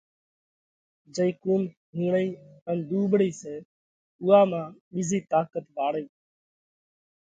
جئِي 1.15 1.29
قُوم 1.41 1.61
ھيڻئي 1.97 2.29
ان 2.69 2.77
ۮُوٻۯئِي 2.89 3.31
سئہ 3.39 3.55
اُوئا 4.21 4.41
مانھ 4.49 4.75
ٻِيزئِي 4.91 5.19
طاقت 5.31 5.65
واۯئِي 5.75 6.05